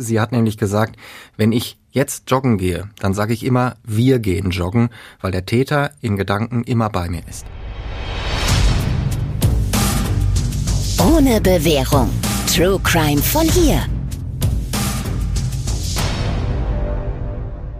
[0.00, 0.96] Sie hat nämlich gesagt,
[1.36, 4.90] wenn ich jetzt joggen gehe, dann sage ich immer, wir gehen joggen,
[5.20, 7.44] weil der Täter in Gedanken immer bei mir ist.
[11.00, 12.10] Ohne Bewährung.
[12.46, 13.84] True Crime von hier.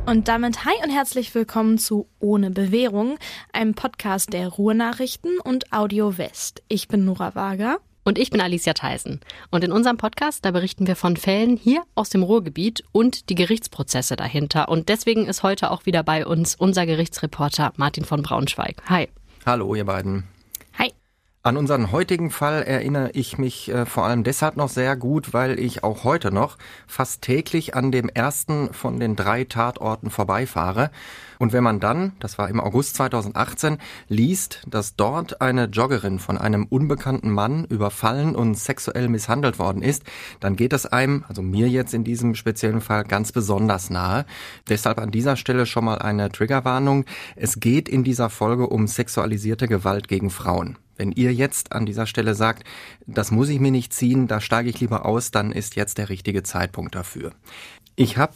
[0.07, 3.19] Und damit hi und herzlich willkommen zu Ohne Bewährung,
[3.53, 6.62] einem Podcast der Ruhrnachrichten und Audio West.
[6.66, 7.79] Ich bin Nora Wager.
[8.09, 9.20] Und ich bin Alicia Theisen.
[9.50, 13.34] Und in unserem Podcast, da berichten wir von Fällen hier aus dem Ruhrgebiet und die
[13.34, 14.71] Gerichtsprozesse dahinter.
[14.71, 18.81] Und deswegen ist heute auch wieder bei uns unser Gerichtsreporter Martin von Braunschweig.
[18.89, 19.11] Hi.
[19.44, 20.25] Hallo, ihr beiden.
[21.48, 25.58] An unseren heutigen Fall erinnere ich mich äh, vor allem deshalb noch sehr gut, weil
[25.58, 30.90] ich auch heute noch fast täglich an dem ersten von den drei Tatorten vorbeifahre.
[31.39, 36.36] Und wenn man dann, das war im August 2018, liest, dass dort eine Joggerin von
[36.36, 40.03] einem unbekannten Mann überfallen und sexuell misshandelt worden ist,
[40.41, 44.27] dann geht es einem, also mir jetzt in diesem speziellen Fall, ganz besonders nahe.
[44.69, 47.06] Deshalb an dieser Stelle schon mal eine Triggerwarnung.
[47.36, 50.77] Es geht in dieser Folge um sexualisierte Gewalt gegen Frauen.
[50.99, 52.65] Wenn ihr jetzt an dieser Stelle sagt,
[53.07, 56.11] das muss ich mir nicht ziehen, da steige ich lieber aus, dann ist jetzt der
[56.11, 57.33] richtige Zeitpunkt dafür.
[57.97, 58.35] Ich habe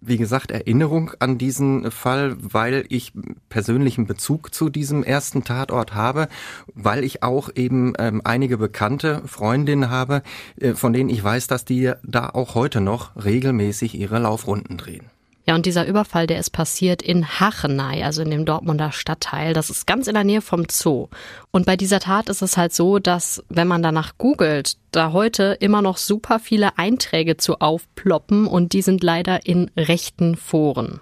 [0.00, 3.12] wie gesagt, Erinnerung an diesen Fall, weil ich
[3.48, 6.28] persönlichen Bezug zu diesem ersten Tatort habe,
[6.74, 10.22] weil ich auch eben ähm, einige bekannte Freundinnen habe,
[10.60, 15.06] äh, von denen ich weiß, dass die da auch heute noch regelmäßig ihre Laufrunden drehen.
[15.44, 19.54] Ja, und dieser Überfall, der ist passiert in Hachenay, also in dem Dortmunder Stadtteil.
[19.54, 21.08] Das ist ganz in der Nähe vom Zoo.
[21.50, 25.56] Und bei dieser Tat ist es halt so, dass, wenn man danach googelt, da heute
[25.58, 31.00] immer noch super viele Einträge zu aufploppen und die sind leider in rechten Foren.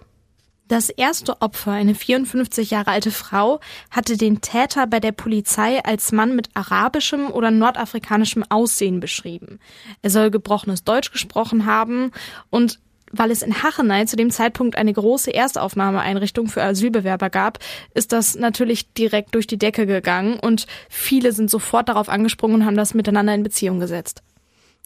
[0.69, 3.59] Das erste Opfer, eine 54 Jahre alte Frau,
[3.91, 9.59] hatte den Täter bei der Polizei als Mann mit arabischem oder nordafrikanischem Aussehen beschrieben.
[10.01, 12.13] Er soll gebrochenes Deutsch gesprochen haben
[12.51, 12.79] und
[13.11, 17.59] weil es in Hachenay zu dem Zeitpunkt eine große Erstaufnahmeeinrichtung für Asylbewerber gab,
[17.95, 22.67] ist das natürlich direkt durch die Decke gegangen und viele sind sofort darauf angesprungen und
[22.67, 24.23] haben das miteinander in Beziehung gesetzt.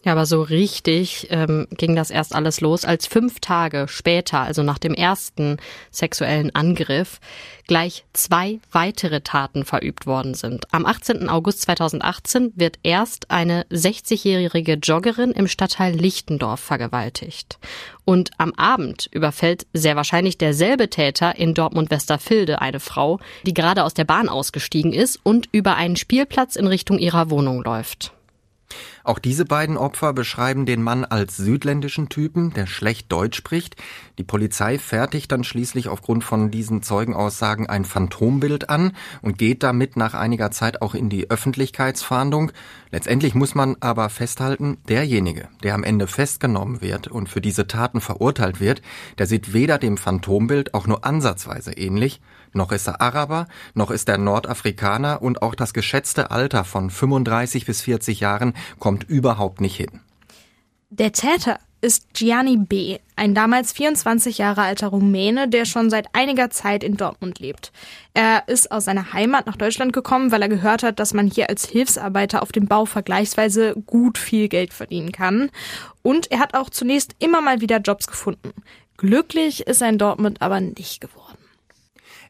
[0.05, 4.63] Ja, aber so richtig ähm, ging das erst alles los, als fünf Tage später, also
[4.63, 5.57] nach dem ersten
[5.91, 7.21] sexuellen Angriff,
[7.67, 10.67] gleich zwei weitere Taten verübt worden sind.
[10.73, 11.31] Am 18.
[11.31, 17.59] August 2018 wird erst eine 60-jährige Joggerin im Stadtteil Lichtendorf vergewaltigt.
[18.05, 23.95] Und am Abend überfällt sehr wahrscheinlich derselbe Täter in Dortmund-Westerfilde eine Frau, die gerade aus
[23.95, 28.13] der Bahn ausgestiegen ist und über einen Spielplatz in Richtung ihrer Wohnung läuft.
[29.05, 33.77] Auch diese beiden Opfer beschreiben den Mann als südländischen Typen, der schlecht Deutsch spricht.
[34.17, 39.99] Die Polizei fertigt dann schließlich aufgrund von diesen Zeugenaussagen ein Phantombild an und geht damit
[39.99, 42.51] nach einiger Zeit auch in die Öffentlichkeitsfahndung.
[42.91, 48.01] Letztendlich muss man aber festhalten, derjenige, der am Ende festgenommen wird und für diese Taten
[48.01, 48.81] verurteilt wird,
[49.19, 52.23] der sieht weder dem Phantombild auch nur ansatzweise ähnlich,
[52.55, 57.67] noch ist er Araber, noch ist er Nordafrikaner und auch das geschätzte Alter von 35
[57.67, 60.01] bis 40 Jahren kommt überhaupt nicht hin.
[60.91, 66.49] Der Täter ist Gianni B., ein damals 24 Jahre alter Rumäne, der schon seit einiger
[66.49, 67.73] Zeit in Dortmund lebt.
[68.15, 71.51] Er ist aus seiner Heimat nach Deutschland gekommen, weil er gehört hat, dass man hier
[71.51, 75.51] als Hilfsarbeiter auf dem Bau vergleichsweise gut viel Geld verdienen kann.
[76.03, 78.53] Und er hat auch zunächst immer mal wieder Jobs gefunden.
[78.97, 81.24] Glücklich ist er in Dortmund aber nicht geworden.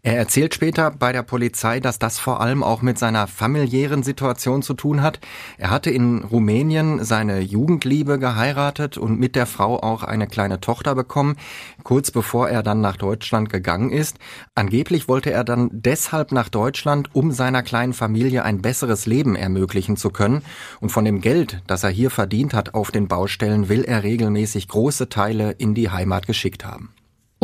[0.06, 4.60] Er erzählt später bei der Polizei, dass das vor allem auch mit seiner familiären Situation
[4.60, 5.18] zu tun hat.
[5.56, 10.94] Er hatte in Rumänien seine Jugendliebe geheiratet und mit der Frau auch eine kleine Tochter
[10.94, 11.36] bekommen,
[11.84, 14.18] kurz bevor er dann nach Deutschland gegangen ist.
[14.54, 19.96] Angeblich wollte er dann deshalb nach Deutschland, um seiner kleinen Familie ein besseres Leben ermöglichen
[19.96, 20.42] zu können.
[20.82, 24.68] Und von dem Geld, das er hier verdient hat auf den Baustellen, will er regelmäßig
[24.68, 26.90] große Teile in die Heimat geschickt haben.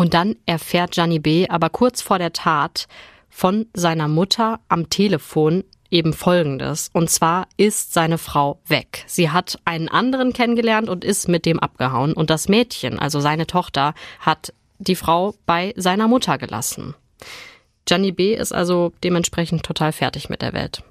[0.00, 1.46] Und dann erfährt Gianni B.
[1.50, 2.88] aber kurz vor der Tat
[3.28, 6.88] von seiner Mutter am Telefon eben Folgendes.
[6.94, 9.04] Und zwar ist seine Frau weg.
[9.06, 12.14] Sie hat einen anderen kennengelernt und ist mit dem abgehauen.
[12.14, 16.94] Und das Mädchen, also seine Tochter, hat die Frau bei seiner Mutter gelassen.
[17.84, 18.34] Gianni B.
[18.34, 20.82] ist also dementsprechend total fertig mit der Welt.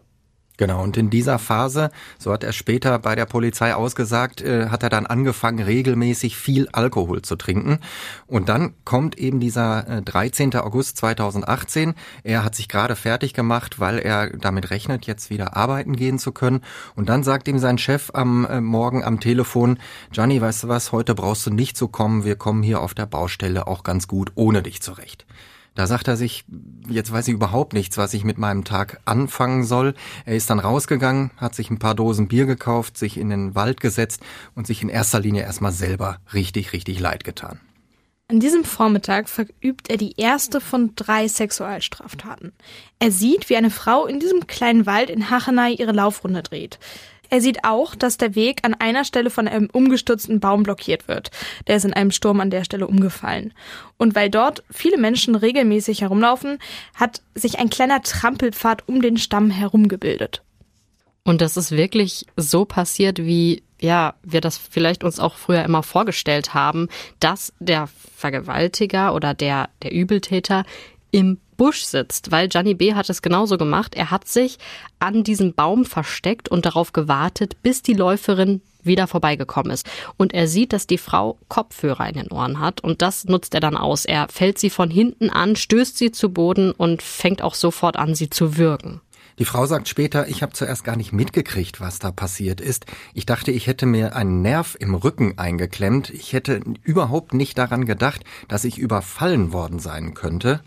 [0.60, 4.84] Genau, und in dieser Phase, so hat er später bei der Polizei ausgesagt, äh, hat
[4.84, 7.80] er dann angefangen, regelmäßig viel Alkohol zu trinken.
[8.28, 10.54] Und dann kommt eben dieser äh, 13.
[10.56, 11.94] August 2018.
[12.26, 16.34] Er hat sich gerade fertig gemacht, weil er damit rechnet, jetzt wieder arbeiten gehen zu
[16.34, 16.60] können.
[16.94, 19.80] Und dann sagt ihm sein Chef am äh, Morgen am Telefon,
[20.12, 23.06] Johnny, weißt du was, heute brauchst du nicht zu kommen, wir kommen hier auf der
[23.06, 25.26] Baustelle auch ganz gut ohne dich zurecht.
[25.75, 26.45] Da sagt er sich,
[26.89, 29.94] jetzt weiß ich überhaupt nichts, was ich mit meinem Tag anfangen soll.
[30.25, 33.80] Er ist dann rausgegangen, hat sich ein paar Dosen Bier gekauft, sich in den Wald
[33.80, 34.21] gesetzt
[34.56, 37.60] und sich in erster Linie erstmal selber richtig, richtig leid getan.
[38.31, 42.54] An diesem Vormittag verübt er die erste von drei Sexualstraftaten.
[43.00, 46.77] Er sieht, wie eine Frau in diesem kleinen Wald in Hachenay ihre Laufrunde dreht.
[47.30, 51.31] Er sieht auch, dass der Weg an einer Stelle von einem umgestürzten Baum blockiert wird.
[51.68, 53.54] Der ist in einem Sturm an der Stelle umgefallen.
[53.98, 56.60] Und weil dort viele Menschen regelmäßig herumlaufen,
[56.96, 60.42] hat sich ein kleiner Trampelpfad um den Stamm herum gebildet.
[61.24, 65.84] Und das ist wirklich so passiert, wie ja, wir das vielleicht uns auch früher immer
[65.84, 66.90] vorgestellt haben,
[67.20, 70.66] dass der Vergewaltiger oder der, der Übeltäter
[71.12, 72.94] im Busch sitzt, weil Gianni B.
[72.94, 73.94] hat es genauso gemacht.
[73.94, 74.58] Er hat sich
[74.98, 79.86] an diesem Baum versteckt und darauf gewartet, bis die Läuferin wieder vorbeigekommen ist.
[80.16, 83.60] Und er sieht, dass die Frau Kopfhörer in den Ohren hat und das nutzt er
[83.60, 84.06] dann aus.
[84.06, 88.16] Er fällt sie von hinten an, stößt sie zu Boden und fängt auch sofort an,
[88.16, 89.02] sie zu würgen.
[89.38, 92.86] Die Frau sagt später, ich habe zuerst gar nicht mitgekriegt, was da passiert ist.
[93.14, 96.10] Ich dachte, ich hätte mir einen Nerv im Rücken eingeklemmt.
[96.10, 100.62] Ich hätte überhaupt nicht daran gedacht, dass ich überfallen worden sein könnte.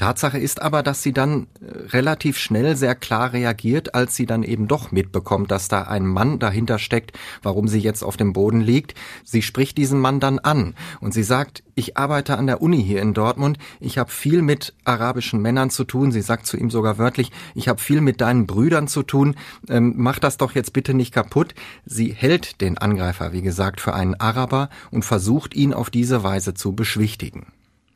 [0.00, 4.42] Tatsache ist aber, dass sie dann äh, relativ schnell sehr klar reagiert, als sie dann
[4.42, 8.62] eben doch mitbekommt, dass da ein Mann dahinter steckt, warum sie jetzt auf dem Boden
[8.62, 8.94] liegt.
[9.24, 13.02] Sie spricht diesen Mann dann an und sie sagt, ich arbeite an der Uni hier
[13.02, 16.12] in Dortmund, ich habe viel mit arabischen Männern zu tun.
[16.12, 19.34] Sie sagt zu ihm sogar wörtlich, ich habe viel mit deinen Brüdern zu tun,
[19.68, 21.54] ähm, mach das doch jetzt bitte nicht kaputt.
[21.84, 26.54] Sie hält den Angreifer, wie gesagt, für einen Araber und versucht ihn auf diese Weise
[26.54, 27.48] zu beschwichtigen.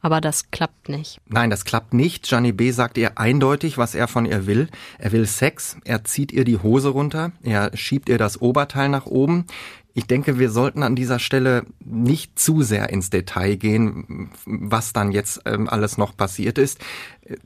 [0.04, 1.18] Aber das klappt nicht.
[1.28, 2.28] Nein, das klappt nicht.
[2.28, 2.72] Gianni B.
[2.72, 4.68] sagt ihr eindeutig, was er von ihr will.
[4.98, 9.06] Er will Sex, er zieht ihr die Hose runter, er schiebt ihr das Oberteil nach
[9.06, 9.46] oben.
[9.94, 15.10] Ich denke, wir sollten an dieser Stelle nicht zu sehr ins Detail gehen, was dann
[15.10, 16.80] jetzt ähm, alles noch passiert ist.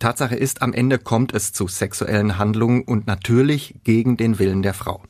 [0.01, 4.75] Tatsache ist, am Ende kommt es zu sexuellen Handlungen und natürlich gegen den Willen der
[4.75, 5.05] Frau.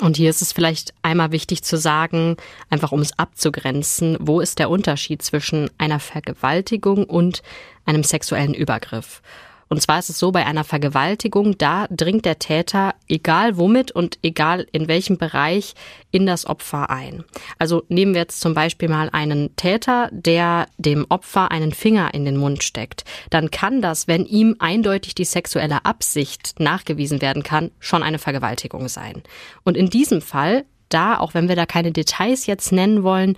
[0.00, 2.36] Und hier ist es vielleicht einmal wichtig zu sagen,
[2.68, 7.42] einfach um es abzugrenzen, wo ist der Unterschied zwischen einer Vergewaltigung und
[7.86, 9.22] einem sexuellen Übergriff?
[9.68, 14.18] Und zwar ist es so, bei einer Vergewaltigung, da dringt der Täter, egal womit und
[14.22, 15.74] egal in welchem Bereich,
[16.10, 17.24] in das Opfer ein.
[17.58, 22.24] Also nehmen wir jetzt zum Beispiel mal einen Täter, der dem Opfer einen Finger in
[22.24, 23.04] den Mund steckt.
[23.30, 28.88] Dann kann das, wenn ihm eindeutig die sexuelle Absicht nachgewiesen werden kann, schon eine Vergewaltigung
[28.88, 29.22] sein.
[29.64, 33.36] Und in diesem Fall, da, auch wenn wir da keine Details jetzt nennen wollen,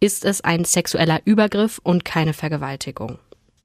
[0.00, 3.18] ist es ein sexueller Übergriff und keine Vergewaltigung.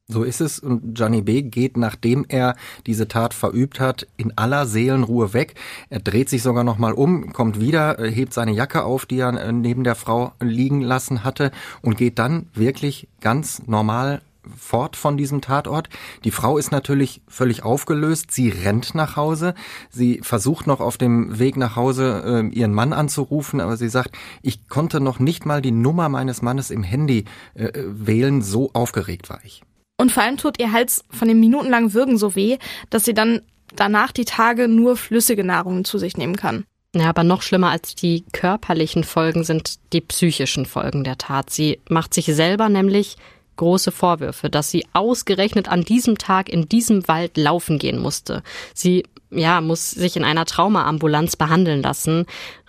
[0.09, 0.59] So ist es.
[0.59, 1.41] Und Gianni B.
[1.41, 2.55] geht, nachdem er
[2.85, 5.55] diese Tat verübt hat, in aller Seelenruhe weg.
[5.89, 9.33] Er dreht sich sogar nochmal um, kommt wieder, äh, hebt seine Jacke auf, die er
[9.33, 11.51] äh, neben der Frau liegen lassen hatte
[11.81, 14.21] und geht dann wirklich ganz normal
[14.55, 15.89] fort von diesem Tatort.
[16.23, 18.31] Die Frau ist natürlich völlig aufgelöst.
[18.31, 19.55] Sie rennt nach Hause.
[19.89, 24.15] Sie versucht noch auf dem Weg nach Hause äh, ihren Mann anzurufen, aber sie sagt,
[24.41, 27.25] ich konnte noch nicht mal die Nummer meines Mannes im Handy
[27.55, 28.41] äh, wählen.
[28.41, 29.66] So aufgeregt war ich.
[29.97, 32.57] Und vor allem tut ihr Hals von dem minutenlangen Würgen so weh,
[32.89, 33.41] dass sie dann
[33.75, 36.65] danach die Tage nur flüssige Nahrung zu sich nehmen kann.
[36.95, 41.49] Ja, aber noch schlimmer als die körperlichen Folgen sind die psychischen Folgen der Tat.
[41.49, 43.17] Sie macht sich selber nämlich
[43.57, 48.43] große Vorwürfe, dass sie ausgerechnet an diesem Tag in diesem Wald laufen gehen musste.
[48.73, 52.25] Sie ja, muss sich in einer Traumaambulanz behandeln lassen,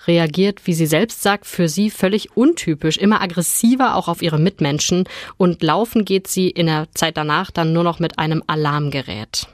[0.06, 5.04] reagiert, wie sie selbst sagt, für sie völlig untypisch, immer aggressiver auch auf ihre Mitmenschen
[5.36, 9.48] und laufen geht sie in der Zeit danach dann nur noch mit einem Alarmgerät.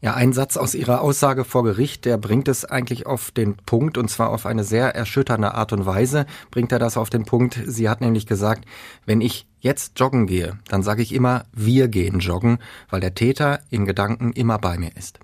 [0.00, 3.98] Ja, ein Satz aus ihrer Aussage vor Gericht, der bringt es eigentlich auf den Punkt
[3.98, 7.60] und zwar auf eine sehr erschütternde Art und Weise bringt er das auf den Punkt.
[7.66, 8.66] Sie hat nämlich gesagt,
[9.06, 13.60] wenn ich jetzt joggen gehe, dann sage ich immer, wir gehen joggen, weil der Täter
[13.70, 15.18] in Gedanken immer bei mir ist.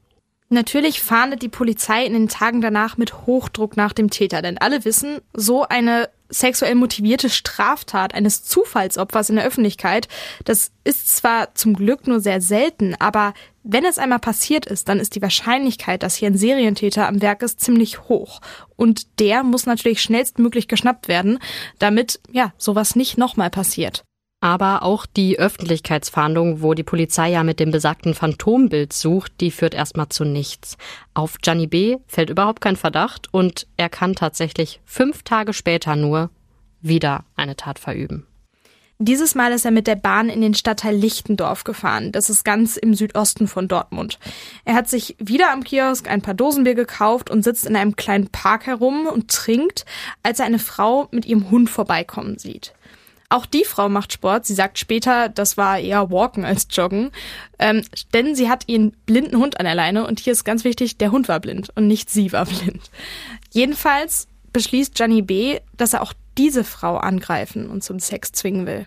[0.53, 4.85] Natürlich fahndet die Polizei in den Tagen danach mit Hochdruck nach dem Täter, denn alle
[4.85, 10.09] wissen, so eine sexuell motivierte Straftat eines Zufallsopfers in der Öffentlichkeit,
[10.45, 14.99] das ist zwar zum Glück nur sehr selten, aber wenn es einmal passiert ist, dann
[14.99, 18.41] ist die Wahrscheinlichkeit, dass hier ein Serientäter am Werk ist, ziemlich hoch.
[18.75, 21.39] Und der muss natürlich schnellstmöglich geschnappt werden,
[21.79, 24.03] damit, ja, sowas nicht nochmal passiert.
[24.41, 29.75] Aber auch die Öffentlichkeitsfahndung, wo die Polizei ja mit dem besagten Phantombild sucht, die führt
[29.75, 30.79] erstmal zu nichts.
[31.13, 31.99] Auf Gianni B.
[32.07, 36.31] fällt überhaupt kein Verdacht und er kann tatsächlich fünf Tage später nur
[36.81, 38.27] wieder eine Tat verüben.
[39.03, 42.13] Dieses Mal ist er mit der Bahn in den Stadtteil Lichtendorf gefahren.
[42.13, 44.19] Das ist ganz im Südosten von Dortmund.
[44.67, 48.29] Er hat sich wieder am Kiosk ein paar Dosenbier gekauft und sitzt in einem kleinen
[48.29, 49.87] Park herum und trinkt,
[50.23, 52.75] als er eine Frau mit ihrem Hund vorbeikommen sieht.
[53.31, 54.45] Auch die Frau macht Sport.
[54.45, 57.13] Sie sagt später, das war eher Walken als Joggen.
[57.61, 60.07] Ähm, denn sie hat ihren blinden Hund an der Leine.
[60.07, 62.91] Und hier ist ganz wichtig, der Hund war blind und nicht sie war blind.
[63.53, 68.87] Jedenfalls beschließt Gianni B., dass er auch diese Frau angreifen und zum Sex zwingen will.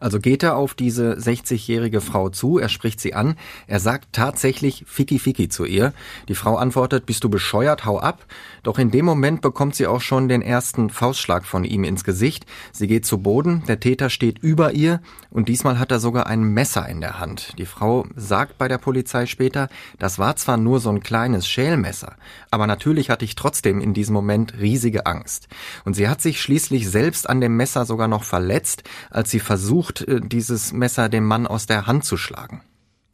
[0.00, 4.84] Also geht er auf diese 60-jährige Frau zu, er spricht sie an, er sagt tatsächlich
[4.86, 5.92] Fiki Fiki zu ihr.
[6.28, 8.26] Die Frau antwortet, bist du bescheuert, hau ab.
[8.62, 12.46] Doch in dem Moment bekommt sie auch schon den ersten Faustschlag von ihm ins Gesicht.
[12.72, 16.42] Sie geht zu Boden, der Täter steht über ihr und diesmal hat er sogar ein
[16.42, 17.54] Messer in der Hand.
[17.58, 19.68] Die Frau sagt bei der Polizei später,
[19.98, 22.16] das war zwar nur so ein kleines Schälmesser,
[22.50, 25.48] aber natürlich hatte ich trotzdem in diesem Moment riesige Angst.
[25.84, 29.67] Und sie hat sich schließlich selbst an dem Messer sogar noch verletzt, als sie versucht,
[30.06, 32.62] äh, dieses Messer dem Mann aus der Hand zu schlagen.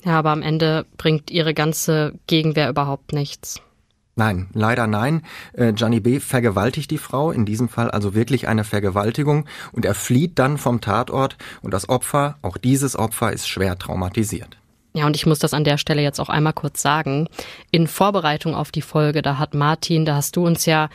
[0.05, 3.61] Ja, aber am Ende bringt ihre ganze Gegenwehr überhaupt nichts.
[4.17, 5.23] Nein, leider nein.
[5.55, 6.21] Äh, Gianni B.
[6.21, 10.81] vergewaltigt die Frau, in diesem Fall also wirklich eine Vergewaltigung, und er flieht dann vom
[10.81, 14.57] Tatort und das Opfer, auch dieses Opfer, ist schwer traumatisiert.
[14.97, 17.27] Ja, und ich muss das an der Stelle jetzt auch einmal kurz sagen.
[17.73, 20.89] In Vorbereitung auf die Folge, da hat Martin, da hast du uns ja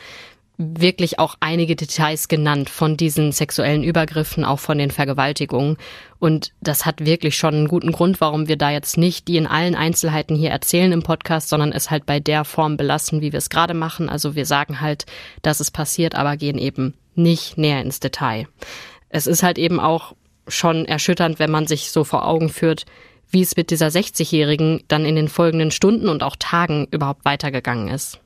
[0.62, 5.78] wirklich auch einige Details genannt von diesen sexuellen Übergriffen, auch von den Vergewaltigungen.
[6.18, 9.46] Und das hat wirklich schon einen guten Grund, warum wir da jetzt nicht die in
[9.46, 13.38] allen Einzelheiten hier erzählen im Podcast, sondern es halt bei der Form belassen, wie wir
[13.38, 14.10] es gerade machen.
[14.10, 15.06] Also wir sagen halt,
[15.40, 18.46] dass es passiert, aber gehen eben nicht näher ins Detail.
[19.08, 20.14] Es ist halt eben auch
[20.46, 22.84] schon erschütternd, wenn man sich so vor Augen führt,
[23.30, 27.88] wie es mit dieser 60-Jährigen dann in den folgenden Stunden und auch Tagen überhaupt weitergegangen
[27.88, 28.20] ist.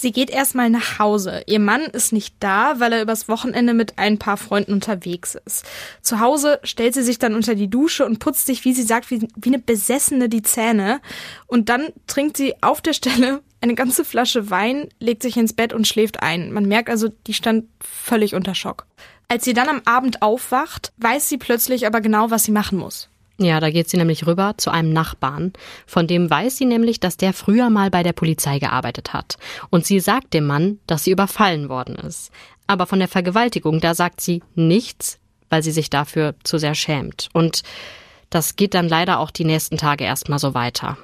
[0.00, 1.42] Sie geht erstmal nach Hause.
[1.46, 5.66] Ihr Mann ist nicht da, weil er übers Wochenende mit ein paar Freunden unterwegs ist.
[6.02, 9.10] Zu Hause stellt sie sich dann unter die Dusche und putzt sich, wie sie sagt,
[9.10, 11.00] wie, wie eine Besessene die Zähne.
[11.48, 15.72] Und dann trinkt sie auf der Stelle eine ganze Flasche Wein, legt sich ins Bett
[15.72, 16.52] und schläft ein.
[16.52, 18.86] Man merkt also, die stand völlig unter Schock.
[19.26, 23.08] Als sie dann am Abend aufwacht, weiß sie plötzlich aber genau, was sie machen muss.
[23.40, 25.52] Ja, da geht sie nämlich rüber zu einem Nachbarn.
[25.86, 29.38] Von dem weiß sie nämlich, dass der früher mal bei der Polizei gearbeitet hat.
[29.70, 32.32] Und sie sagt dem Mann, dass sie überfallen worden ist.
[32.66, 35.18] Aber von der Vergewaltigung, da sagt sie nichts,
[35.50, 37.28] weil sie sich dafür zu sehr schämt.
[37.32, 37.62] Und
[38.28, 40.98] das geht dann leider auch die nächsten Tage erstmal so weiter.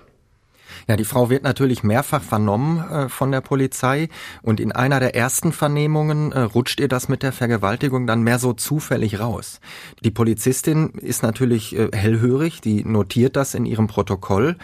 [0.89, 4.09] Ja, die Frau wird natürlich mehrfach vernommen äh, von der Polizei.
[4.43, 8.39] Und in einer der ersten Vernehmungen äh, rutscht ihr das mit der Vergewaltigung dann mehr
[8.39, 9.61] so zufällig raus.
[10.03, 14.57] Die Polizistin ist natürlich äh, hellhörig, die notiert das in ihrem Protokoll.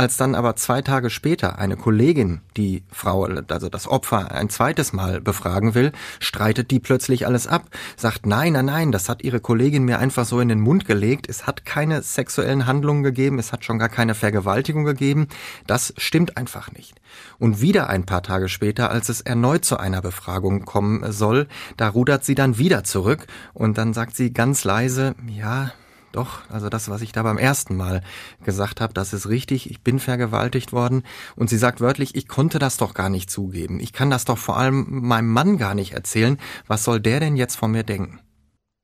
[0.00, 4.94] Als dann aber zwei Tage später eine Kollegin die Frau, also das Opfer, ein zweites
[4.94, 7.64] Mal befragen will, streitet die plötzlich alles ab,
[7.96, 11.28] sagt nein, nein, nein, das hat ihre Kollegin mir einfach so in den Mund gelegt,
[11.28, 15.28] es hat keine sexuellen Handlungen gegeben, es hat schon gar keine Vergewaltigung gegeben,
[15.66, 17.00] das stimmt einfach nicht.
[17.38, 21.88] Und wieder ein paar Tage später, als es erneut zu einer Befragung kommen soll, da
[21.88, 25.72] rudert sie dann wieder zurück und dann sagt sie ganz leise, ja,
[26.12, 28.02] doch, also das, was ich da beim ersten Mal
[28.44, 31.04] gesagt habe, das ist richtig, ich bin vergewaltigt worden.
[31.36, 33.78] Und sie sagt wörtlich, ich konnte das doch gar nicht zugeben.
[33.78, 36.38] Ich kann das doch vor allem meinem Mann gar nicht erzählen.
[36.66, 38.18] Was soll der denn jetzt von mir denken?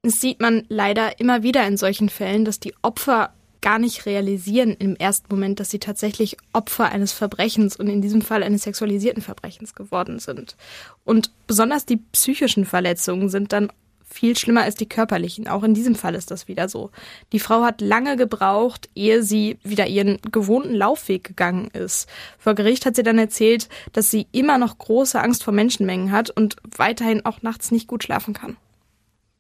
[0.03, 4.77] Das sieht man leider immer wieder in solchen Fällen, dass die Opfer gar nicht realisieren
[4.79, 9.23] im ersten Moment, dass sie tatsächlich Opfer eines Verbrechens und in diesem Fall eines sexualisierten
[9.23, 10.57] Verbrechens geworden sind.
[11.05, 13.71] Und besonders die psychischen Verletzungen sind dann
[14.17, 15.47] viel schlimmer als die körperlichen.
[15.49, 16.91] Auch in diesem Fall ist das wieder so.
[17.33, 22.09] Die Frau hat lange gebraucht, ehe sie wieder ihren gewohnten Laufweg gegangen ist.
[22.39, 26.31] Vor Gericht hat sie dann erzählt, dass sie immer noch große Angst vor Menschenmengen hat
[26.31, 28.57] und weiterhin auch nachts nicht gut schlafen kann.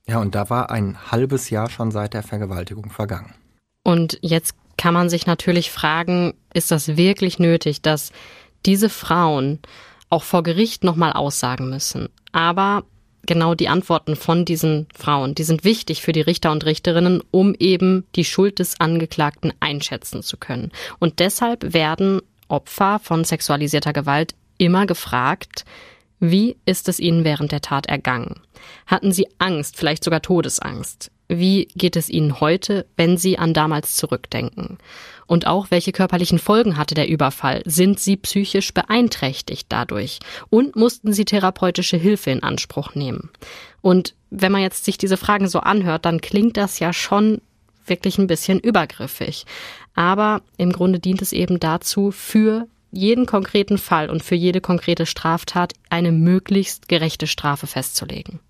[0.06, 3.35] Ja, und da war ein halbes Jahr schon seit der Vergewaltigung vergangen.
[3.86, 8.10] Und jetzt kann man sich natürlich fragen, ist das wirklich nötig, dass
[8.66, 9.60] diese Frauen
[10.10, 12.08] auch vor Gericht nochmal aussagen müssen?
[12.32, 12.82] Aber
[13.26, 15.36] genau die Antworten von diesen Frauen.
[15.36, 20.24] Die sind wichtig für die Richter und Richterinnen, um eben die Schuld des Angeklagten einschätzen
[20.24, 20.72] zu können.
[20.98, 25.64] Und deshalb werden Opfer von sexualisierter Gewalt immer gefragt,
[26.18, 28.40] wie ist es ihnen während der Tat ergangen?
[28.86, 31.12] Hatten sie Angst, vielleicht sogar Todesangst?
[31.28, 34.78] Wie geht es Ihnen heute, wenn Sie an damals zurückdenken?
[35.26, 37.62] Und auch, welche körperlichen Folgen hatte der Überfall?
[37.64, 40.21] Sind Sie psychisch beeinträchtigt dadurch?
[40.50, 43.30] Und mussten Sie therapeutische Hilfe in Anspruch nehmen?
[43.83, 47.40] Und wenn man jetzt sich diese Fragen so anhört, dann klingt das ja schon
[47.87, 49.47] wirklich ein bisschen übergriffig.
[49.95, 55.06] Aber im Grunde dient es eben dazu, für jeden konkreten Fall und für jede konkrete
[55.06, 58.40] Straftat eine möglichst gerechte Strafe festzulegen.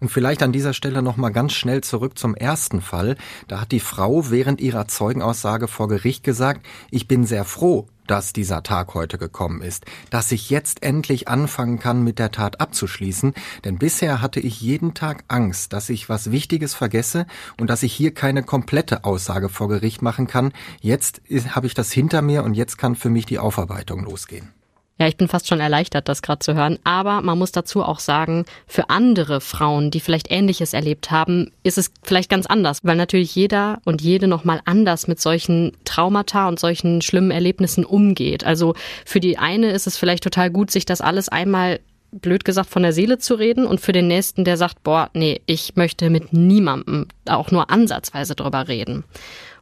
[0.00, 3.16] Und vielleicht an dieser Stelle noch mal ganz schnell zurück zum ersten Fall.
[3.46, 8.32] Da hat die Frau während ihrer Zeugenaussage vor Gericht gesagt, ich bin sehr froh, dass
[8.32, 13.34] dieser Tag heute gekommen ist, dass ich jetzt endlich anfangen kann, mit der Tat abzuschließen,
[13.64, 17.26] denn bisher hatte ich jeden Tag Angst, dass ich was Wichtiges vergesse
[17.60, 20.52] und dass ich hier keine komplette Aussage vor Gericht machen kann.
[20.80, 21.20] Jetzt
[21.50, 24.57] habe ich das hinter mir und jetzt kann für mich die Aufarbeitung losgehen.
[25.00, 26.78] Ja, ich bin fast schon erleichtert, das gerade zu hören.
[26.82, 31.78] Aber man muss dazu auch sagen, für andere Frauen, die vielleicht Ähnliches erlebt haben, ist
[31.78, 36.58] es vielleicht ganz anders, weil natürlich jeder und jede nochmal anders mit solchen Traumata und
[36.58, 38.42] solchen schlimmen Erlebnissen umgeht.
[38.42, 38.74] Also
[39.04, 41.78] für die eine ist es vielleicht total gut, sich das alles einmal
[42.10, 45.42] blöd gesagt von der Seele zu reden und für den nächsten, der sagt, boah, nee,
[45.46, 49.04] ich möchte mit niemandem auch nur ansatzweise drüber reden.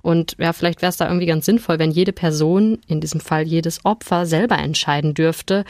[0.06, 3.42] Und ja, vielleicht wäre es da irgendwie ganz sinnvoll, wenn jede Person, in diesem Fall
[3.42, 5.64] jedes Opfer, selber entscheiden dürfte,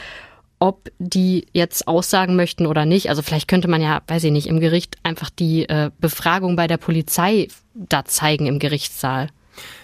[0.59, 3.09] ob die jetzt aussagen möchten oder nicht.
[3.09, 6.67] Also vielleicht könnte man ja, weiß ich nicht, im Gericht einfach die äh, Befragung bei
[6.67, 9.29] der Polizei da zeigen im Gerichtssaal.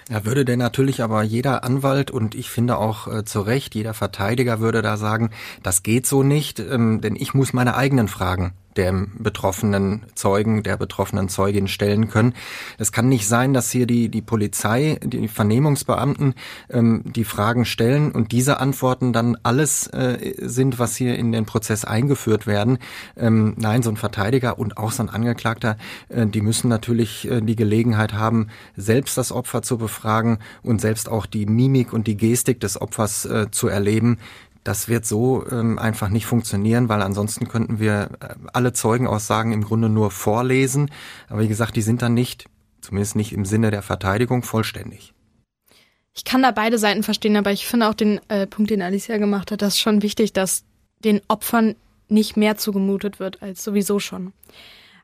[0.07, 3.95] Ja, würde denn natürlich aber jeder Anwalt und ich finde auch äh, zu Recht, jeder
[3.95, 5.31] Verteidiger würde da sagen,
[5.63, 10.77] das geht so nicht, ähm, denn ich muss meine eigenen Fragen dem betroffenen Zeugen, der
[10.77, 12.33] betroffenen Zeugin stellen können.
[12.77, 16.33] Es kann nicht sein, dass hier die, die Polizei, die Vernehmungsbeamten
[16.69, 21.45] ähm, die Fragen stellen und diese Antworten dann alles äh, sind, was hier in den
[21.45, 22.77] Prozess eingeführt werden.
[23.17, 25.77] Ähm, nein, so ein Verteidiger und auch so ein Angeklagter,
[26.09, 31.09] äh, die müssen natürlich äh, die Gelegenheit haben, selbst das Opfer zu befragen und selbst
[31.09, 34.17] auch die Mimik und die Gestik des Opfers äh, zu erleben.
[34.63, 39.63] Das wird so ähm, einfach nicht funktionieren, weil ansonsten könnten wir äh, alle Zeugenaussagen im
[39.63, 40.89] Grunde nur vorlesen.
[41.29, 42.45] Aber wie gesagt, die sind dann nicht,
[42.81, 45.13] zumindest nicht im Sinne der Verteidigung, vollständig.
[46.15, 49.17] Ich kann da beide Seiten verstehen, aber ich finde auch den äh, Punkt, den Alicia
[49.17, 50.63] gemacht hat, das ist schon wichtig, dass
[51.03, 51.75] den Opfern
[52.07, 54.33] nicht mehr zugemutet wird als sowieso schon.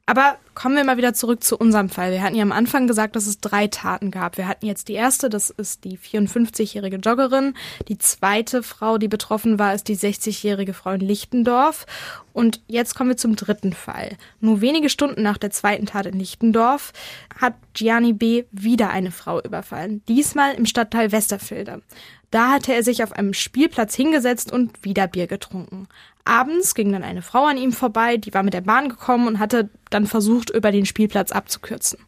[0.09, 2.11] Aber kommen wir mal wieder zurück zu unserem Fall.
[2.11, 4.37] Wir hatten ja am Anfang gesagt, dass es drei Taten gab.
[4.37, 7.53] Wir hatten jetzt die erste, das ist die 54-jährige Joggerin.
[7.89, 11.85] Die zweite Frau, die betroffen war, ist die 60-jährige Frau in Lichtendorf.
[12.33, 14.17] Und jetzt kommen wir zum dritten Fall.
[14.39, 16.91] Nur wenige Stunden nach der zweiten Tat in Lichtendorf
[17.39, 18.45] hat Gianni B.
[18.51, 20.01] wieder eine Frau überfallen.
[20.07, 21.83] Diesmal im Stadtteil Westerfilde.
[22.31, 25.87] Da hatte er sich auf einem Spielplatz hingesetzt und wieder Bier getrunken.
[26.25, 29.39] Abends ging dann eine Frau an ihm vorbei, die war mit der Bahn gekommen und
[29.39, 31.99] hatte dann versucht, über den Spielplatz abzukürzen.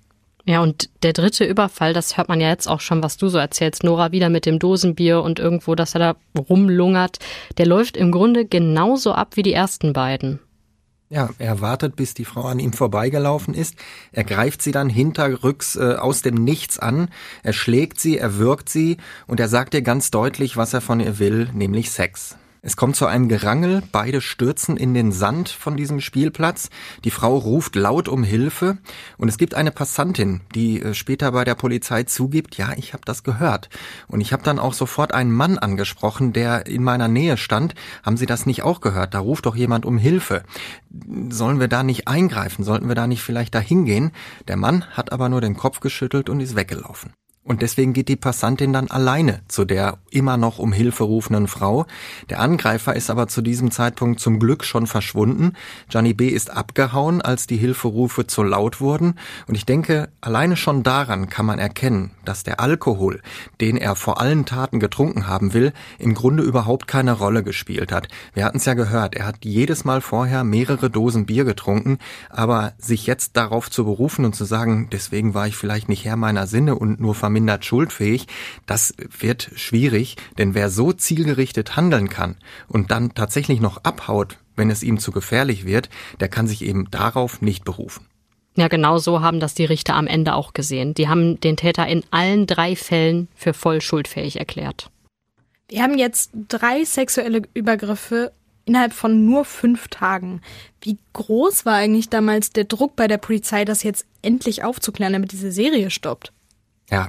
[0.45, 3.37] Ja, und der dritte Überfall, das hört man ja jetzt auch schon, was du so
[3.37, 7.19] erzählst, Nora, wieder mit dem Dosenbier und irgendwo, dass er da rumlungert,
[7.57, 10.39] der läuft im Grunde genauso ab wie die ersten beiden.
[11.11, 13.75] Ja, er wartet, bis die Frau an ihm vorbeigelaufen ist.
[14.13, 17.09] Er greift sie dann hinterrücks äh, aus dem Nichts an.
[17.43, 18.95] Er schlägt sie, er wirkt sie
[19.27, 22.37] und er sagt ihr ganz deutlich, was er von ihr will, nämlich Sex.
[22.63, 26.69] Es kommt zu einem Gerangel, beide stürzen in den Sand von diesem Spielplatz.
[27.03, 28.77] Die Frau ruft laut um Hilfe
[29.17, 33.01] und es gibt eine Passantin, die äh, später bei der Polizei zugibt, ja, ich habe
[33.03, 33.69] das gehört.
[34.07, 37.73] Und ich habe dann auch sofort einen Mann angesprochen, der in meiner Nähe stand.
[38.03, 39.15] Haben Sie das nicht auch gehört?
[39.15, 40.43] Da ruft doch jemand um Hilfe.
[41.29, 42.63] Sollen wir da nicht eingreifen?
[42.63, 44.11] Sollten wir da nicht vielleicht dahin gehen?
[44.47, 47.13] Der Mann hat aber nur den Kopf geschüttelt und ist weggelaufen.
[47.43, 51.87] Und deswegen geht die Passantin dann alleine zu der immer noch um Hilfe rufenden Frau.
[52.29, 55.53] Der Angreifer ist aber zu diesem Zeitpunkt zum Glück schon verschwunden.
[55.89, 56.27] Gianni B.
[56.27, 59.15] ist abgehauen, als die Hilferufe zu laut wurden.
[59.47, 63.21] Und ich denke, alleine schon daran kann man erkennen, dass der Alkohol,
[63.59, 68.07] den er vor allen Taten getrunken haben will, im Grunde überhaupt keine Rolle gespielt hat.
[68.35, 71.97] Wir hatten es ja gehört, er hat jedes Mal vorher mehrere Dosen Bier getrunken,
[72.29, 76.17] aber sich jetzt darauf zu berufen und zu sagen, deswegen war ich vielleicht nicht Herr
[76.17, 78.27] meiner Sinne und nur vermindert schuldfähig,
[78.65, 82.35] das wird schwierig, denn wer so zielgerichtet handeln kann
[82.67, 85.89] und dann tatsächlich noch abhaut, wenn es ihm zu gefährlich wird,
[86.19, 88.05] der kann sich eben darauf nicht berufen.
[88.57, 90.93] Ja, genau so haben das die Richter am Ende auch gesehen.
[90.93, 94.91] Die haben den Täter in allen drei Fällen für voll schuldfähig erklärt.
[95.69, 98.33] Wir haben jetzt drei sexuelle Übergriffe
[98.65, 100.41] innerhalb von nur fünf Tagen.
[100.81, 105.31] Wie groß war eigentlich damals der Druck bei der Polizei, das jetzt endlich aufzuklären, damit
[105.31, 106.33] diese Serie stoppt?
[106.91, 107.07] Ja,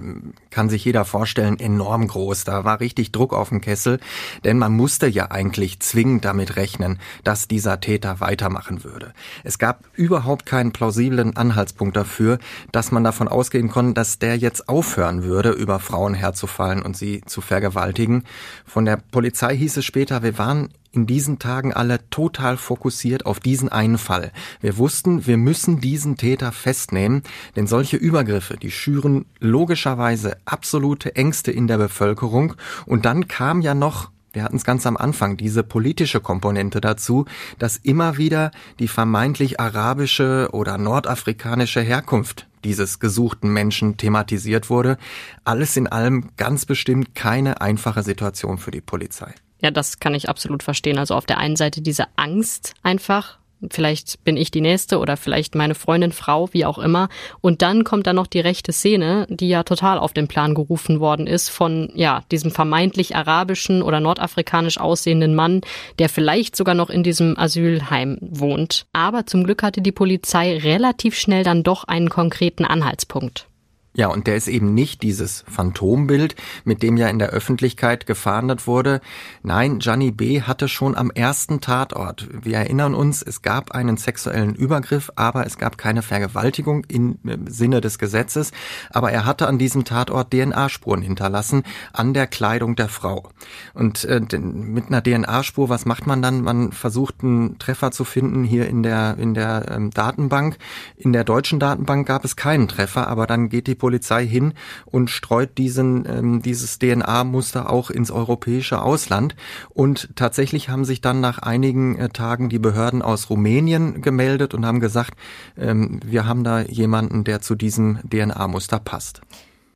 [0.50, 2.44] kann sich jeder vorstellen, enorm groß.
[2.44, 3.98] Da war richtig Druck auf dem Kessel,
[4.44, 9.12] denn man musste ja eigentlich zwingend damit rechnen, dass dieser Täter weitermachen würde.
[9.42, 12.38] Es gab überhaupt keinen plausiblen Anhaltspunkt dafür,
[12.70, 17.22] dass man davon ausgehen konnte, dass der jetzt aufhören würde, über Frauen herzufallen und sie
[17.26, 18.22] zu vergewaltigen.
[18.64, 23.40] Von der Polizei hieß es später, wir waren in diesen Tagen alle total fokussiert auf
[23.40, 24.30] diesen einen Fall.
[24.60, 27.22] Wir wussten, wir müssen diesen Täter festnehmen,
[27.56, 32.54] denn solche Übergriffe, die schüren logischerweise absolute Ängste in der Bevölkerung.
[32.86, 37.26] Und dann kam ja noch wir hatten es ganz am Anfang, diese politische Komponente dazu,
[37.58, 44.96] dass immer wieder die vermeintlich arabische oder nordafrikanische Herkunft dieses gesuchten Menschen thematisiert wurde.
[45.44, 49.34] Alles in allem ganz bestimmt keine einfache Situation für die Polizei.
[49.62, 50.98] Ja, das kann ich absolut verstehen.
[50.98, 53.38] Also auf der einen Seite diese Angst einfach,
[53.70, 57.08] vielleicht bin ich die Nächste oder vielleicht meine Freundin, Frau, wie auch immer.
[57.40, 60.98] Und dann kommt da noch die rechte Szene, die ja total auf den Plan gerufen
[60.98, 65.60] worden ist von, ja, diesem vermeintlich arabischen oder nordafrikanisch aussehenden Mann,
[66.00, 68.86] der vielleicht sogar noch in diesem Asylheim wohnt.
[68.92, 73.46] Aber zum Glück hatte die Polizei relativ schnell dann doch einen konkreten Anhaltspunkt.
[73.94, 78.66] Ja, und der ist eben nicht dieses Phantombild, mit dem ja in der Öffentlichkeit gefahndet
[78.66, 79.02] wurde.
[79.42, 80.40] Nein, Gianni B.
[80.40, 82.26] hatte schon am ersten Tatort.
[82.32, 87.82] Wir erinnern uns, es gab einen sexuellen Übergriff, aber es gab keine Vergewaltigung im Sinne
[87.82, 88.52] des Gesetzes.
[88.88, 93.28] Aber er hatte an diesem Tatort DNA-Spuren hinterlassen an der Kleidung der Frau.
[93.74, 96.40] Und äh, mit einer DNA-Spur, was macht man dann?
[96.40, 100.56] Man versucht einen Treffer zu finden hier in der, in der ähm, Datenbank.
[100.96, 104.54] In der deutschen Datenbank gab es keinen Treffer, aber dann geht die Polizei hin
[104.86, 109.34] und streut diesen, ähm, dieses DNA-Muster auch ins europäische Ausland.
[109.70, 114.64] Und tatsächlich haben sich dann nach einigen äh, Tagen die Behörden aus Rumänien gemeldet und
[114.64, 115.14] haben gesagt,
[115.58, 119.20] ähm, wir haben da jemanden, der zu diesem DNA-Muster passt.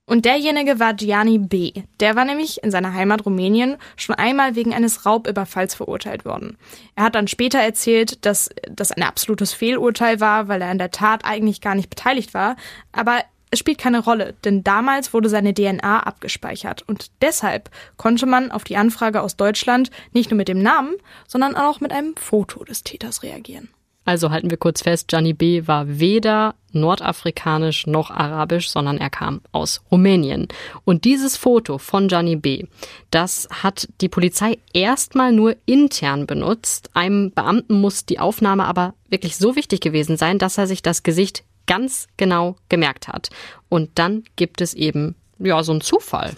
[0.09, 1.73] Und derjenige war Gianni B.
[1.99, 6.57] Der war nämlich in seiner Heimat Rumänien schon einmal wegen eines Raubüberfalls verurteilt worden.
[6.95, 10.93] Er hat dann später erzählt, dass das ein absolutes Fehlurteil war, weil er an der
[10.93, 12.55] Tat eigentlich gar nicht beteiligt war.
[12.93, 13.19] Aber
[13.51, 18.65] es spielt keine Rolle, denn damals wurde seine DNA abgespeichert und deshalb konnte man auf
[18.65, 20.95] die Anfrage aus Deutschland nicht nur mit dem Namen,
[21.29, 23.69] sondern auch mit einem Foto des Täters reagieren.
[24.07, 25.67] Also halten wir kurz fest, Gianni B.
[25.67, 30.47] war weder nordafrikanisch noch arabisch, sondern er kam aus Rumänien.
[30.85, 32.67] Und dieses Foto von Gianni B.,
[33.11, 36.91] das hat die Polizei erstmal nur intern benutzt.
[36.95, 41.03] Einem Beamten muss die Aufnahme aber wirklich so wichtig gewesen sein, dass er sich das
[41.03, 43.31] Gesicht ganz genau gemerkt hat.
[43.69, 46.35] Und dann gibt es eben, ja, so einen Zufall.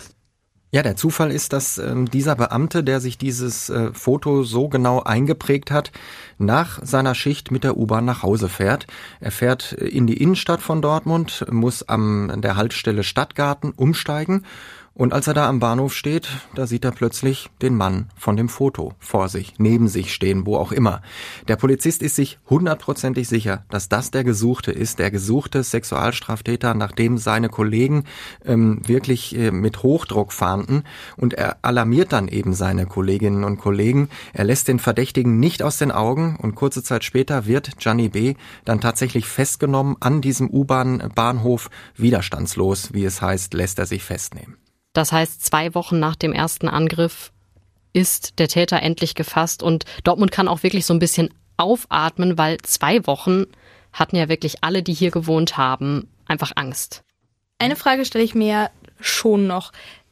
[0.71, 5.03] Ja, der Zufall ist, dass ähm, dieser Beamte, der sich dieses äh, Foto so genau
[5.03, 5.93] eingeprägt hat,
[6.37, 8.87] nach seiner Schicht mit der U-Bahn nach Hause fährt.
[9.21, 14.45] Er fährt in die Innenstadt von Dortmund, muss am der Haltestelle Stadtgarten umsteigen
[14.99, 18.49] und als er da am Bahnhof steht, da sieht er plötzlich den Mann von dem
[18.49, 21.03] Foto vor sich, neben sich stehen, wo auch immer.
[21.47, 27.17] Der Polizist ist sich hundertprozentig sicher, dass das der Gesuchte ist, der gesuchte Sexualstraftäter, nachdem
[27.17, 28.07] seine Kollegen
[28.45, 30.83] ähm, wirklich äh, mit Hochdruck fahnden.
[31.17, 34.09] Und er alarmiert dann eben seine Kolleginnen und Kollegen.
[34.33, 38.35] Er lässt den Verdächtigen nicht aus den Augen und kurze Zeit später wird Gianni B.
[38.65, 41.71] dann tatsächlich festgenommen an diesem U-Bahn-Bahnhof.
[41.97, 44.57] Widerstandslos, wie es heißt, lässt er sich festnehmen.
[44.99, 47.31] Das heißt, zwei Wochen nach dem ersten Angriff
[47.93, 52.59] ist der Täter endlich gefasst und Dortmund kann auch wirklich so ein bisschen aufatmen, weil
[52.65, 53.45] zwei Wochen
[53.93, 57.05] hatten ja wirklich alle, die hier gewohnt haben, einfach Angst.
[57.61, 59.71] Eine Frage stelle ich mir schon noch.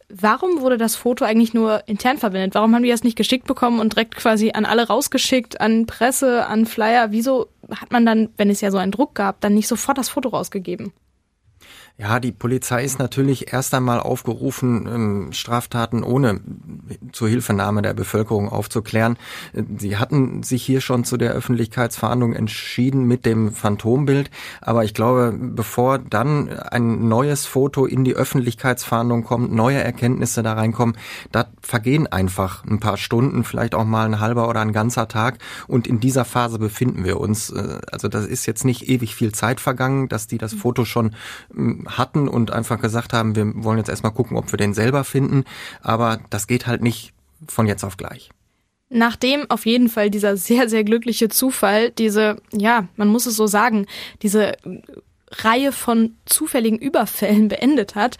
[0.08, 2.54] Warum wurde das Foto eigentlich nur intern verwendet?
[2.54, 6.46] Warum haben die das nicht geschickt bekommen und direkt quasi an alle rausgeschickt, an Presse,
[6.46, 7.10] an Flyer?
[7.10, 10.10] Wieso hat man dann, wenn es ja so einen Druck gab, dann nicht sofort das
[10.10, 10.92] Foto rausgegeben?
[11.98, 16.42] Ja, die Polizei ist natürlich erst einmal aufgerufen, ähm, Straftaten ohne
[17.12, 19.16] Zuhilfenahme der Bevölkerung aufzuklären.
[19.78, 24.30] Sie hatten sich hier schon zu der Öffentlichkeitsverhandlung entschieden mit dem Phantombild.
[24.60, 30.52] Aber ich glaube, bevor dann ein neues Foto in die Öffentlichkeitsverhandlung kommt, neue Erkenntnisse da
[30.52, 30.98] reinkommen,
[31.32, 35.38] da vergehen einfach ein paar Stunden, vielleicht auch mal ein halber oder ein ganzer Tag.
[35.66, 37.48] Und in dieser Phase befinden wir uns.
[37.48, 41.12] Äh, also das ist jetzt nicht ewig viel Zeit vergangen, dass die das Foto schon
[41.56, 45.04] ähm, hatten und einfach gesagt haben, wir wollen jetzt erstmal gucken, ob wir den selber
[45.04, 45.44] finden.
[45.80, 47.12] Aber das geht halt nicht
[47.46, 48.30] von jetzt auf gleich.
[48.88, 53.46] Nachdem auf jeden Fall dieser sehr, sehr glückliche Zufall, diese, ja, man muss es so
[53.46, 53.86] sagen,
[54.22, 54.56] diese
[55.30, 58.18] Reihe von zufälligen Überfällen beendet hat,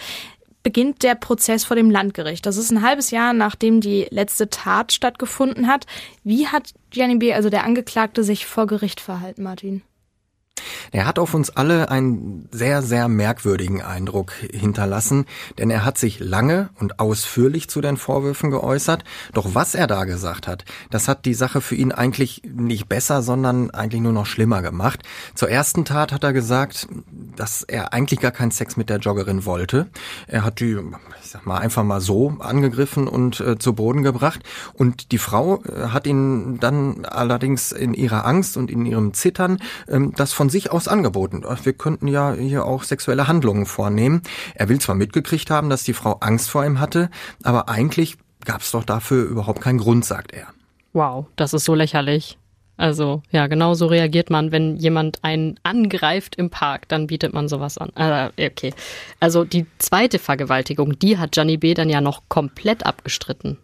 [0.64, 2.44] beginnt der Prozess vor dem Landgericht.
[2.44, 5.86] Das ist ein halbes Jahr, nachdem die letzte Tat stattgefunden hat.
[6.24, 9.82] Wie hat Gianni B., also der Angeklagte, sich vor Gericht verhalten, Martin?
[10.92, 15.26] Er hat auf uns alle einen sehr, sehr merkwürdigen Eindruck hinterlassen,
[15.58, 19.04] denn er hat sich lange und ausführlich zu den Vorwürfen geäußert.
[19.32, 23.22] Doch was er da gesagt hat, das hat die Sache für ihn eigentlich nicht besser,
[23.22, 25.02] sondern eigentlich nur noch schlimmer gemacht.
[25.34, 26.88] Zur ersten Tat hat er gesagt,
[27.36, 29.88] dass er eigentlich gar keinen Sex mit der Joggerin wollte.
[30.26, 30.76] Er hat die,
[31.22, 34.40] ich sag mal, einfach mal so angegriffen und äh, zu Boden gebracht.
[34.74, 39.58] Und die Frau äh, hat ihn dann allerdings in ihrer Angst und in ihrem Zittern
[39.88, 41.44] ähm, das von sich aus angeboten.
[41.62, 44.22] Wir könnten ja hier auch sexuelle Handlungen vornehmen.
[44.54, 47.10] Er will zwar mitgekriegt haben, dass die Frau Angst vor ihm hatte,
[47.42, 50.46] aber eigentlich gab es doch dafür überhaupt keinen Grund, sagt er.
[50.92, 52.38] Wow, das ist so lächerlich.
[52.78, 57.48] Also ja, genau so reagiert man, wenn jemand einen angreift im Park, dann bietet man
[57.48, 57.90] sowas an.
[57.96, 58.74] Äh, okay.
[59.18, 61.74] Also die zweite Vergewaltigung, die hat Gianni B.
[61.74, 63.58] dann ja noch komplett abgestritten.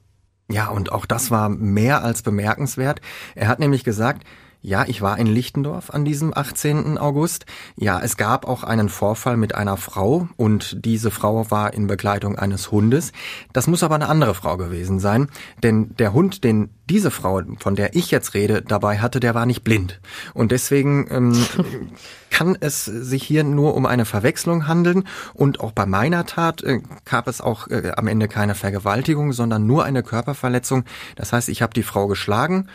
[0.50, 3.00] Ja, und auch das war mehr als bemerkenswert.
[3.34, 4.24] Er hat nämlich gesagt,
[4.62, 6.96] ja, ich war in Lichtendorf an diesem 18.
[6.96, 7.46] August.
[7.76, 12.38] Ja, es gab auch einen Vorfall mit einer Frau und diese Frau war in Begleitung
[12.38, 13.12] eines Hundes.
[13.52, 15.28] Das muss aber eine andere Frau gewesen sein,
[15.64, 19.46] denn der Hund, den diese Frau, von der ich jetzt rede, dabei hatte, der war
[19.46, 20.00] nicht blind.
[20.34, 21.46] Und deswegen ähm,
[22.30, 25.04] kann es sich hier nur um eine Verwechslung handeln.
[25.34, 29.66] Und auch bei meiner Tat äh, gab es auch äh, am Ende keine Vergewaltigung, sondern
[29.66, 30.84] nur eine Körperverletzung.
[31.16, 32.68] Das heißt, ich habe die Frau geschlagen,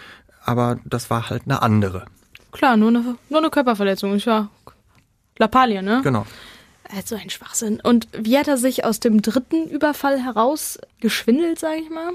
[0.47, 2.05] aber das war halt eine andere.
[2.51, 4.15] Klar, nur eine, nur eine Körperverletzung.
[4.15, 4.49] Ich war
[5.37, 6.01] Lappalie, ne?
[6.03, 6.25] Genau.
[6.95, 7.79] Also ein Schwachsinn.
[7.81, 12.13] Und wie hat er sich aus dem dritten Überfall heraus geschwindelt, sag ich mal?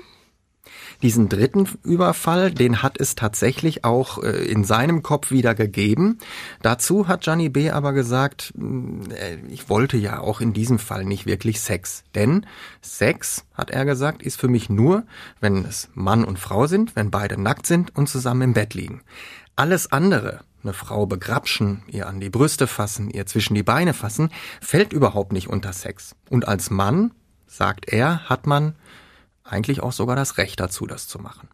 [1.03, 6.19] Diesen dritten Überfall, den hat es tatsächlich auch äh, in seinem Kopf wieder gegeben.
[6.63, 7.71] Dazu hat Gianni B.
[7.71, 12.05] aber gesagt, äh, ich wollte ja auch in diesem Fall nicht wirklich Sex.
[12.15, 12.47] Denn
[12.81, 15.05] Sex, hat er gesagt, ist für mich nur,
[15.41, 19.03] wenn es Mann und Frau sind, wenn beide nackt sind und zusammen im Bett liegen.
[19.57, 24.31] Alles andere, eine Frau begrapschen, ihr an die Brüste fassen, ihr zwischen die Beine fassen,
[24.61, 26.15] fällt überhaupt nicht unter Sex.
[26.31, 27.13] Und als Mann,
[27.47, 28.75] sagt er, hat man
[29.45, 31.49] eigentlich auch sogar das Recht dazu, das zu machen.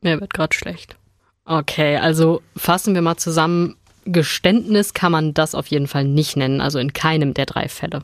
[0.00, 0.96] Mir wird gerade schlecht.
[1.44, 3.76] Okay, also fassen wir mal zusammen.
[4.04, 8.02] Geständnis kann man das auf jeden Fall nicht nennen, also in keinem der drei Fälle.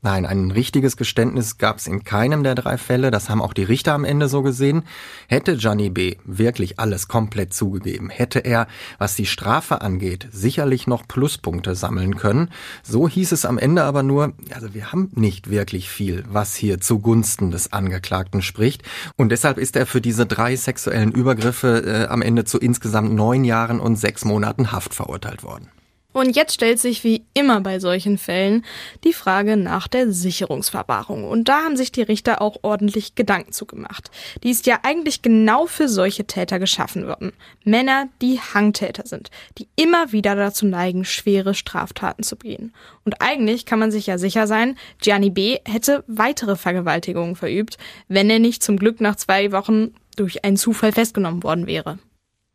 [0.00, 3.10] Nein, ein richtiges Geständnis gab es in keinem der drei Fälle.
[3.10, 4.84] Das haben auch die Richter am Ende so gesehen.
[5.26, 6.14] Hätte Johnny B.
[6.24, 12.50] wirklich alles komplett zugegeben, hätte er, was die Strafe angeht, sicherlich noch Pluspunkte sammeln können.
[12.84, 16.80] So hieß es am Ende aber nur, also wir haben nicht wirklich viel, was hier
[16.80, 18.84] zugunsten des Angeklagten spricht.
[19.16, 23.42] Und deshalb ist er für diese drei sexuellen Übergriffe äh, am Ende zu insgesamt neun
[23.42, 25.68] Jahren und sechs Monaten Haft verurteilt worden.
[26.18, 28.64] Und jetzt stellt sich wie immer bei solchen Fällen
[29.04, 31.22] die Frage nach der Sicherungsverwahrung.
[31.22, 34.10] Und da haben sich die Richter auch ordentlich Gedanken zugemacht.
[34.42, 37.32] Die ist ja eigentlich genau für solche Täter geschaffen worden.
[37.62, 42.72] Männer, die Hangtäter sind, die immer wieder dazu neigen, schwere Straftaten zu begehen.
[43.04, 45.58] Und eigentlich kann man sich ja sicher sein, Gianni B.
[45.66, 47.78] hätte weitere Vergewaltigungen verübt,
[48.08, 52.00] wenn er nicht zum Glück nach zwei Wochen durch einen Zufall festgenommen worden wäre.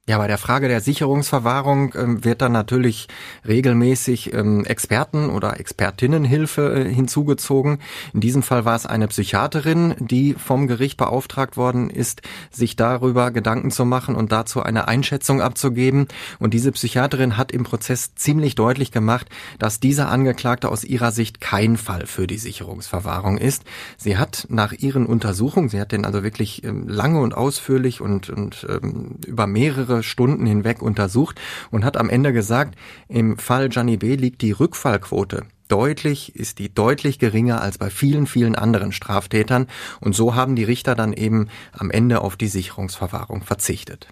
[0.06, 3.08] Ja, bei der Frage der Sicherungsverwahrung ähm, wird dann natürlich
[3.48, 7.80] regelmäßig ähm, Experten oder Expertinnenhilfe äh, hinzugezogen.
[8.14, 13.32] In diesem Fall war es eine Psychiaterin, die vom Gericht beauftragt worden ist, sich darüber
[13.32, 16.10] Gedanken zu machen und dazu eine Einschätzung abzugeben.
[16.38, 21.40] Und diese Psychiaterin hat im Prozess ziemlich deutlich gemacht, dass dieser Angeklagte aus ihrer Sicht
[21.40, 23.64] kein Fall für die Sicherungsverwahrung ist.
[23.96, 28.30] Sie hat nach ihren Untersuchungen, sie hat den also wirklich ähm, lange und ausführlich und,
[28.30, 31.40] und ähm, über mehrere mehrere Stunden hinweg untersucht
[31.72, 32.76] und hat am Ende gesagt,
[33.08, 34.16] im Fall Gianni B.
[34.16, 39.68] liegt die Rückfallquote deutlich, ist die deutlich geringer als bei vielen, vielen anderen Straftätern.
[40.02, 44.08] Und so haben die Richter dann eben am Ende auf die Sicherungsverwahrung verzichtet.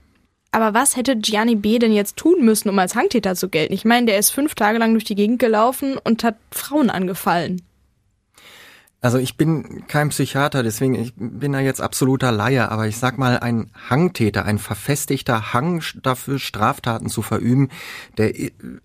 [0.51, 1.79] Aber was hätte Gianni B.
[1.79, 3.73] denn jetzt tun müssen, um als Hangtäter zu gelten?
[3.73, 7.61] Ich meine, der ist fünf Tage lang durch die Gegend gelaufen und hat Frauen angefallen.
[9.03, 13.17] Also ich bin kein Psychiater, deswegen ich bin da jetzt absoluter Laie, aber ich sag
[13.17, 17.69] mal, ein Hangtäter, ein verfestigter Hang dafür, Straftaten zu verüben,
[18.19, 18.31] der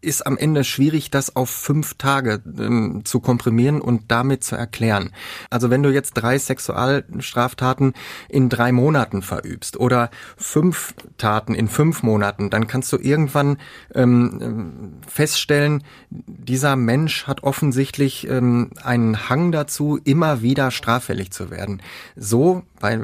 [0.01, 5.11] ist am Ende schwierig, das auf fünf Tage ähm, zu komprimieren und damit zu erklären.
[5.51, 7.93] Also wenn du jetzt drei Sexualstraftaten
[8.31, 13.59] in drei Monaten verübst oder fünf Taten in fünf Monaten, dann kannst du irgendwann
[13.95, 21.83] ähm, feststellen, dieser Mensch hat offensichtlich ähm, einen Hang dazu, immer wieder straffällig zu werden.
[22.15, 23.01] So bei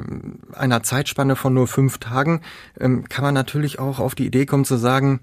[0.53, 2.41] einer Zeitspanne von nur fünf Tagen
[2.79, 5.19] ähm, kann man natürlich auch auf die Idee kommen zu sagen,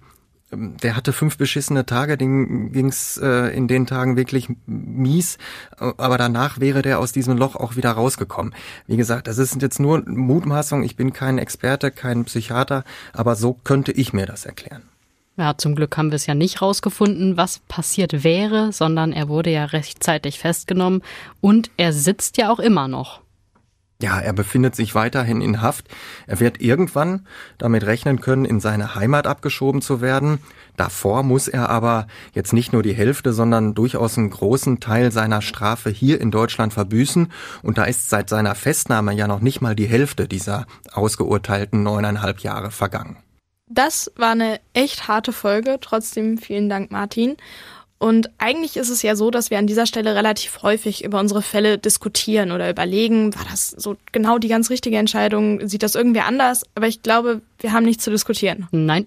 [0.52, 5.38] ähm, der hatte fünf beschissene Tage, den ging's äh, in den Tagen wirklich mies,
[5.76, 8.54] aber danach wäre der aus diesem Loch auch wieder rausgekommen.
[8.86, 13.54] Wie gesagt, das ist jetzt nur Mutmaßung, ich bin kein Experte, kein Psychiater, aber so
[13.54, 14.89] könnte ich mir das erklären.
[15.40, 19.48] Ja, zum Glück haben wir es ja nicht rausgefunden, was passiert wäre, sondern er wurde
[19.48, 21.00] ja rechtzeitig festgenommen
[21.40, 23.22] und er sitzt ja auch immer noch.
[24.02, 25.88] Ja, er befindet sich weiterhin in Haft.
[26.26, 27.26] Er wird irgendwann
[27.56, 30.40] damit rechnen können, in seine Heimat abgeschoben zu werden.
[30.76, 35.40] Davor muss er aber jetzt nicht nur die Hälfte, sondern durchaus einen großen Teil seiner
[35.40, 37.32] Strafe hier in Deutschland verbüßen.
[37.62, 42.40] Und da ist seit seiner Festnahme ja noch nicht mal die Hälfte dieser ausgeurteilten neuneinhalb
[42.40, 43.16] Jahre vergangen.
[43.72, 45.78] Das war eine echt harte Folge.
[45.80, 47.36] Trotzdem vielen Dank, Martin.
[47.98, 51.40] Und eigentlich ist es ja so, dass wir an dieser Stelle relativ häufig über unsere
[51.40, 55.68] Fälle diskutieren oder überlegen, war das so genau die ganz richtige Entscheidung?
[55.68, 56.64] Sieht das irgendwie anders?
[56.74, 58.66] Aber ich glaube, wir haben nichts zu diskutieren.
[58.72, 59.06] Nein.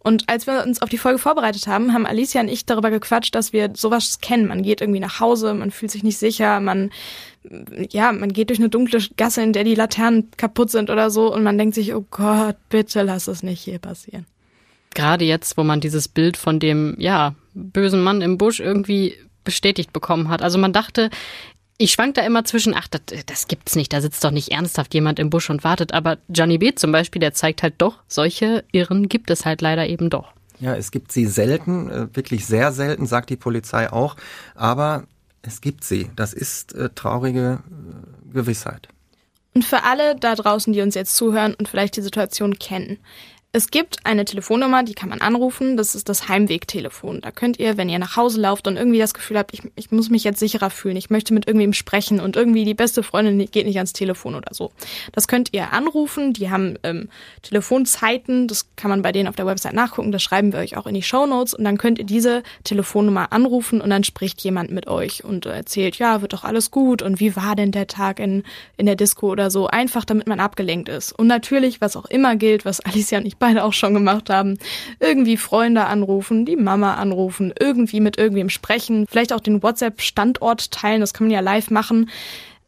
[0.00, 3.34] Und als wir uns auf die Folge vorbereitet haben, haben Alicia und ich darüber gequatscht,
[3.34, 4.48] dass wir sowas kennen.
[4.48, 6.90] Man geht irgendwie nach Hause, man fühlt sich nicht sicher, man,
[7.90, 11.32] ja, man geht durch eine dunkle Gasse, in der die Laternen kaputt sind oder so
[11.32, 14.26] und man denkt sich, oh Gott, bitte lass es nicht hier passieren.
[14.94, 19.92] Gerade jetzt, wo man dieses Bild von dem, ja, bösen Mann im Busch irgendwie bestätigt
[19.92, 20.42] bekommen hat.
[20.42, 21.10] Also man dachte,
[21.78, 24.94] ich schwank da immer zwischen, ach, das, das gibt's nicht, da sitzt doch nicht ernsthaft
[24.94, 25.92] jemand im Busch und wartet.
[25.92, 26.74] Aber Johnny B.
[26.74, 30.32] zum Beispiel, der zeigt halt doch, solche Irren gibt es halt leider eben doch.
[30.60, 34.16] Ja, es gibt sie selten, äh, wirklich sehr selten, sagt die Polizei auch.
[34.54, 35.04] Aber
[35.42, 36.10] es gibt sie.
[36.16, 38.88] Das ist äh, traurige äh, Gewissheit.
[39.54, 42.98] Und für alle da draußen, die uns jetzt zuhören und vielleicht die Situation kennen,
[43.54, 45.76] es gibt eine Telefonnummer, die kann man anrufen.
[45.76, 47.20] Das ist das Heimwegtelefon.
[47.20, 49.90] Da könnt ihr, wenn ihr nach Hause lauft und irgendwie das Gefühl habt, ich, ich
[49.90, 53.50] muss mich jetzt sicherer fühlen, ich möchte mit irgendwem sprechen und irgendwie die beste Freundin
[53.50, 54.72] geht nicht ans Telefon oder so.
[55.12, 56.32] Das könnt ihr anrufen.
[56.32, 57.10] Die haben ähm,
[57.42, 58.48] Telefonzeiten.
[58.48, 60.12] Das kann man bei denen auf der Website nachgucken.
[60.12, 61.52] Das schreiben wir euch auch in die Show Notes.
[61.52, 65.96] Und dann könnt ihr diese Telefonnummer anrufen und dann spricht jemand mit euch und erzählt,
[65.96, 68.44] ja, wird doch alles gut und wie war denn der Tag in,
[68.78, 69.66] in der Disco oder so.
[69.66, 71.12] Einfach, damit man abgelenkt ist.
[71.12, 74.56] Und natürlich, was auch immer gilt, was Alicia nicht beide auch schon gemacht haben.
[75.00, 81.00] Irgendwie Freunde anrufen, die Mama anrufen, irgendwie mit irgendwem sprechen, vielleicht auch den WhatsApp-Standort teilen,
[81.00, 82.08] das kann man ja live machen.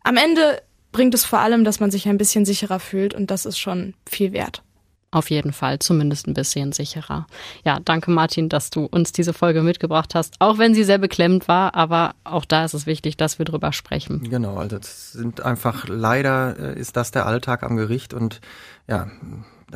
[0.02, 0.60] Am Ende
[0.90, 3.94] bringt es vor allem, dass man sich ein bisschen sicherer fühlt und das ist schon
[4.04, 4.64] viel wert.
[5.12, 7.28] Auf jeden Fall, zumindest ein bisschen sicherer.
[7.64, 11.46] Ja, danke Martin, dass du uns diese Folge mitgebracht hast, auch wenn sie sehr beklemmt
[11.46, 14.28] war, aber auch da ist es wichtig, dass wir drüber sprechen.
[14.28, 18.40] Genau, also das sind einfach leider äh, ist das der Alltag am Gericht und
[18.88, 19.06] ja,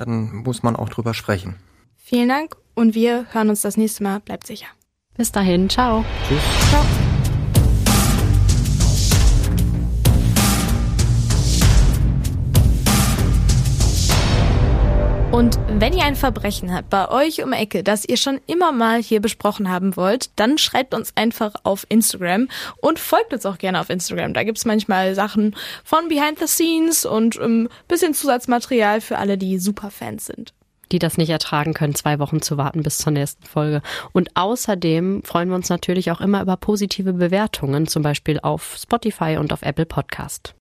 [0.04, 1.56] dann muss man auch drüber sprechen.
[1.96, 4.20] Vielen Dank und wir hören uns das nächste Mal.
[4.20, 4.68] Bleibt sicher.
[5.16, 6.04] Bis dahin, ciao.
[6.28, 6.42] Tschüss.
[6.70, 7.08] Ciao.
[15.38, 19.01] Und wenn ihr ein Verbrechen habt bei euch um Ecke, das ihr schon immer mal
[19.01, 22.48] hier besprochen haben wollt, dann schreibt uns einfach auf Instagram
[22.81, 24.35] und folgt uns auch gerne auf Instagram.
[24.35, 29.38] Da gibt's manchmal Sachen von Behind the Scenes und ein ähm, bisschen Zusatzmaterial für alle,
[29.38, 30.55] die Superfans sind
[30.90, 33.83] die das nicht ertragen können, zwei Wochen zu warten bis zur nächsten Folge.
[34.12, 39.37] Und außerdem freuen wir uns natürlich auch immer über positive Bewertungen, zum Beispiel auf Spotify
[39.38, 40.55] und auf Apple Podcast.